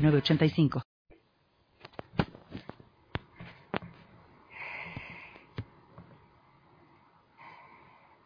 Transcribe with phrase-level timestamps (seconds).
[0.00, 0.82] 906985.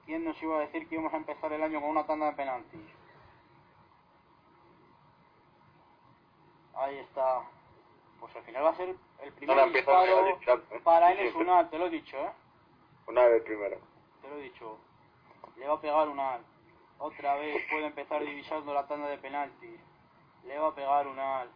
[0.07, 2.33] ¿Quién nos iba a decir que íbamos a empezar el año con una tanda de
[2.33, 2.81] penaltis?
[6.77, 7.43] Ahí está.
[8.21, 10.27] Pues al final va a ser el primer empieza disparo
[10.73, 11.35] el para Enes.
[11.35, 12.33] Unal, te lo he dicho, ¿eh?
[13.07, 13.79] Una vez primero.
[14.23, 14.79] Te lo he dicho.
[15.57, 16.41] Le va a pegar Unal.
[16.99, 19.81] Otra vez puede empezar divisando la tanda de penaltis.
[20.45, 21.51] Le va a pegar Unal.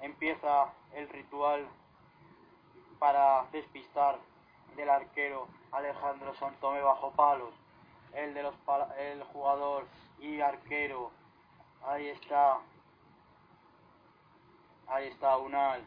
[0.00, 1.66] Empieza el ritual
[2.98, 4.18] para despistar
[4.76, 7.54] del arquero Alejandro Santomé bajo palos.
[8.14, 8.54] El de los
[8.98, 9.86] el jugador
[10.18, 11.10] y arquero.
[11.86, 12.58] Ahí está.
[14.88, 15.82] Ahí está Unal.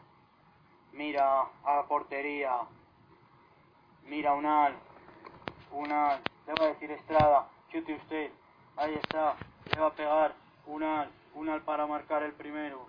[0.92, 2.60] Mira a la portería.
[4.04, 4.74] Mira Unal.
[5.70, 6.20] Unal.
[6.46, 7.48] Le va a decir Estrada.
[7.70, 8.30] Chute usted.
[8.76, 9.36] Ahí está.
[9.72, 10.34] Le va a.
[10.66, 11.10] Unal.
[11.34, 12.86] Unal para marcar el primero.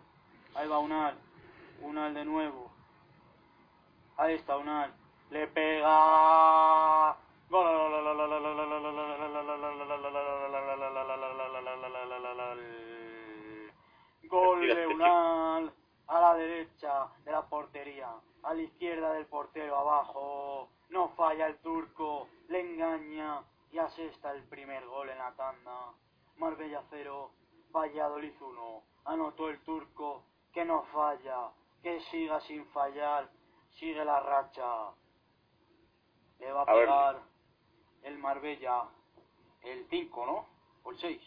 [0.55, 1.17] Ahí va Unal.
[1.81, 2.71] Unal de nuevo.
[4.25, 4.91] Ahí está Unal.
[5.29, 7.15] Le pega.
[14.23, 15.71] Gol de Unal
[16.07, 20.69] a la derecha de la portería, a la izquierda del portero abajo.
[20.89, 25.93] No falla el turco, le engaña y asesta el primer gol en la tanda.
[26.37, 27.29] Marbella 0,
[27.71, 28.83] Valladolid 1.
[29.05, 31.51] Anotó el turco, que no falla,
[31.83, 33.29] que siga sin fallar,
[33.75, 34.91] sigue la racha.
[36.39, 36.85] Le va a A ver.
[36.85, 37.21] pegar
[38.03, 38.83] el Marbella,
[39.63, 40.47] el 5, ¿no?
[40.83, 41.21] O el 6,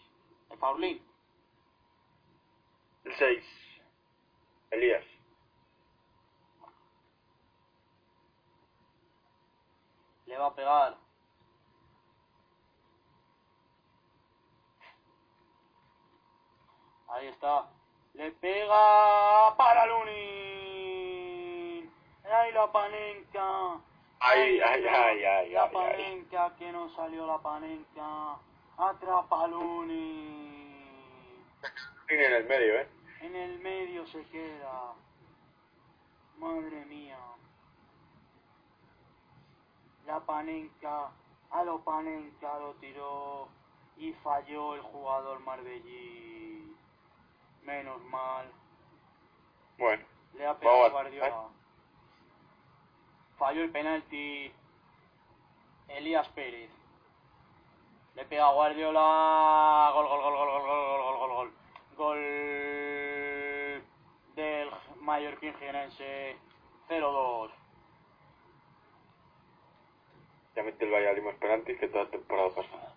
[0.51, 1.03] el Paulín.
[3.05, 3.45] El 6.
[4.71, 5.05] Elías.
[10.27, 10.97] Le va a pegar.
[17.09, 17.71] Ahí está.
[18.15, 20.38] Le pega para Lunin.
[22.55, 23.81] La panenca.
[24.21, 28.37] Ay, ay, ay, ay, La panenca que no salió la panenca.
[28.77, 31.45] Atrapa a Lunin.
[32.09, 32.89] Tiene en el medio, ¿eh?
[33.21, 34.95] En el medio se queda.
[36.39, 37.19] Madre mía.
[40.07, 41.11] La panenca,
[41.51, 43.49] a lo panenca lo tiró
[43.99, 46.75] y falló el jugador marbellí.
[47.63, 48.51] Menos mal.
[49.77, 50.05] Bueno.
[50.35, 51.49] Le ha pegado Guardiola.
[53.39, 54.53] Falló el penalti
[55.89, 56.71] Elías Pérez.
[58.17, 59.91] Le pega a Guardiola.
[59.95, 61.53] Gol, gol, gol, gol, gol, gol, gol, gol, gol, gol.
[61.97, 62.19] Gol
[64.35, 66.37] del Mallorquín Gienense
[66.89, 67.51] 0-2.
[70.57, 72.95] Ya mete el Valladolid más penaltis que toda la temporada pasada.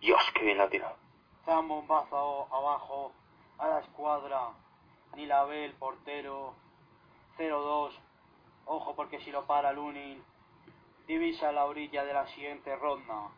[0.00, 0.96] Dios, qué bien la ha tirado.
[1.44, 3.12] Zambombazo abajo
[3.58, 4.52] a la escuadra.
[5.14, 6.54] Ni la ve el portero.
[7.38, 7.92] 0-2.
[8.66, 10.22] Ojo porque si lo para Lunin,
[11.06, 13.30] divisa la orilla de la siguiente ronda.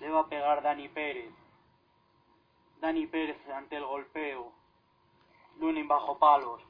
[0.00, 1.32] Le va a pegar Dani Pérez.
[2.80, 4.52] Dani Pérez ante el golpeo.
[5.58, 6.62] Lunin bajo palos.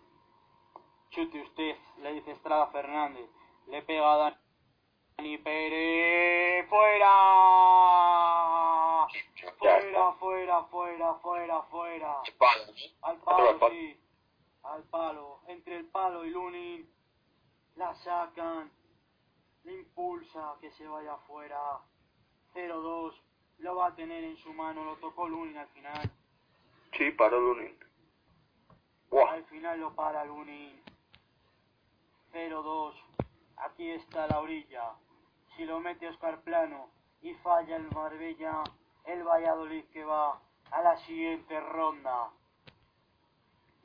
[1.11, 3.29] Chute usted, le dice Estrada Fernández.
[3.67, 4.37] Le pega a
[5.17, 6.69] Dani Pérez.
[6.69, 7.09] ¡Fuera!
[9.59, 10.13] Fuera,
[10.65, 12.22] fuera, fuera, fuera.
[13.03, 13.71] Al palo, al palo.
[13.71, 14.01] sí.
[14.65, 15.41] Al palo.
[15.47, 16.91] Entre el palo y Lunin.
[17.77, 18.71] La sacan.
[19.65, 21.59] Le impulsa que se vaya afuera.
[22.55, 23.15] 0-2.
[23.59, 24.85] Lo va a tener en su mano.
[24.85, 26.11] Lo tocó Lunin al final.
[26.97, 27.79] Sí, paró Lunin.
[29.29, 30.83] Al final lo para Lunin.
[32.33, 32.95] 0-2.
[33.57, 34.95] Aquí está la orilla.
[35.57, 36.91] Si lo mete Oscar Plano
[37.21, 38.65] y falla el Marbella,
[39.05, 40.41] el Valladolid que va
[40.73, 42.31] a la siguiente ronda.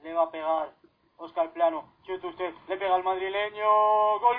[0.01, 0.74] Le va a pegar
[1.18, 1.94] Oscar Plano.
[2.06, 2.54] Chute usted.
[2.68, 4.19] Le pega al madrileño.
[4.19, 4.38] Gol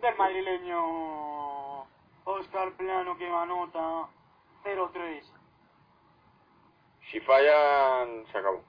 [0.00, 1.82] del madrileño.
[2.24, 4.08] Oscar Plano que anota
[4.64, 5.24] 0-3.
[7.10, 8.62] Si fallan, se acabó.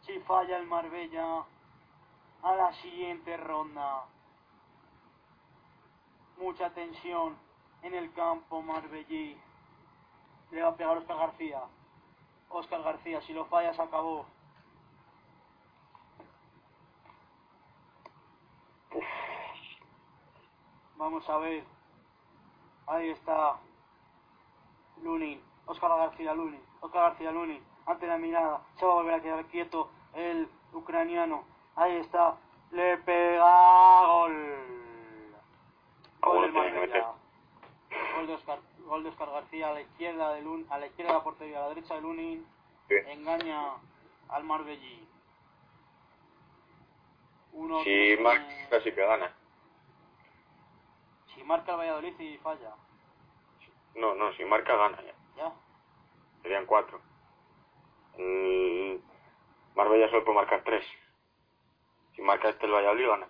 [0.00, 1.44] Si falla el Marbella
[2.42, 4.04] a la siguiente ronda.
[6.38, 7.43] Mucha tensión
[7.84, 9.38] en el campo marbellí.
[10.52, 11.60] va a pegar Oscar García.
[12.48, 14.24] Oscar García, si lo fallas, acabó.
[20.96, 21.64] Vamos a ver.
[22.86, 23.56] Ahí está.
[25.02, 25.42] Lunin.
[25.66, 26.62] Oscar García Lunin.
[26.80, 27.62] Oscar García Lunin.
[27.84, 28.62] Ante la mirada.
[28.78, 31.44] Se va a volver a quedar quieto el ucraniano.
[31.76, 32.36] Ahí está.
[32.70, 34.94] Le pega gol.
[36.22, 37.23] Gol del Marbella.
[38.14, 41.12] Gol de Oscar, gol de Oscar García a la izquierda de Lun, a la izquierda
[41.12, 42.46] de la portería, a la derecha de Lunin.
[42.88, 42.94] Sí.
[43.06, 43.74] Engaña
[44.28, 45.08] al Marbellí.
[47.52, 49.32] Uno Si que- marca, sí que gana.
[51.34, 52.74] si marca el Valladolid y falla.
[53.96, 55.14] No, no, si marca, gana ya.
[55.36, 55.52] Ya.
[56.42, 57.00] Serían cuatro.
[58.18, 59.02] El
[59.74, 60.84] Marbella solo puede marcar tres.
[62.14, 63.28] Si marca este el Valladolid, gana.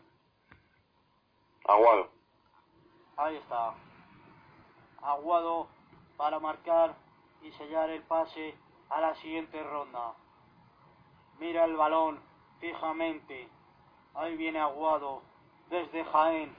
[1.67, 2.11] Aguado.
[3.17, 3.75] Ahí está.
[5.05, 5.69] Aguado
[6.17, 6.95] para marcar
[7.43, 8.55] y sellar el pase
[8.89, 10.15] a la siguiente ronda.
[11.39, 12.19] Mira el balón
[12.61, 13.49] fijamente.
[14.15, 15.23] Ahí viene Aguado
[15.69, 16.55] desde Jaén.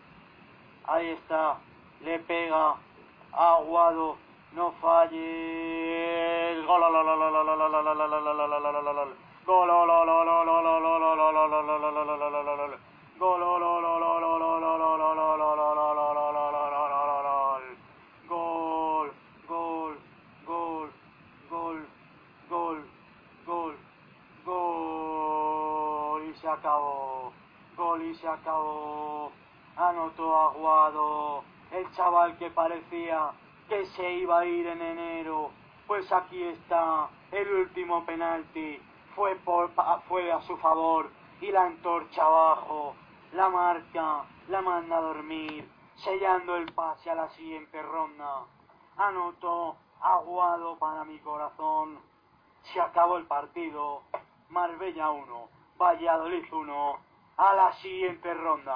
[0.85, 1.59] Ahí está.
[2.01, 2.75] Le pega.
[3.31, 4.17] Aguado.
[4.53, 5.55] No falle.
[26.45, 27.33] Se acabó.
[27.75, 29.31] Gol y se acabó.
[29.75, 31.43] Anotó Aguado.
[31.71, 33.31] El chaval que parecía
[33.67, 35.49] que se iba a ir en enero.
[35.87, 38.79] Pues aquí está el último penalti.
[39.15, 39.31] Fue,
[40.31, 41.09] a su favor.
[41.41, 42.93] Y la antorcha abajo.
[43.33, 44.25] La marca.
[44.47, 45.67] La manda a dormir.
[45.95, 48.43] Sellando el pase a la siguiente ronda.
[48.97, 51.97] Anotó Aguado para mi corazón.
[52.71, 54.03] Se acabó el partido.
[54.49, 55.54] Marbella 1.
[55.77, 56.99] Valladolid 1.
[57.37, 58.75] A la siguiente ronda.